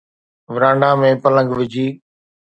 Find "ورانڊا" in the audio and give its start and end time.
0.53-0.89